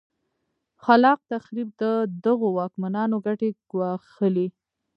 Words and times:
خلا 0.83 1.11
ق 1.17 1.21
تخریب 1.31 1.69
د 1.81 1.83
دغو 2.25 2.47
واکمنانو 2.57 3.17
ګټې 3.25 3.49
ګواښلې. 3.71 4.47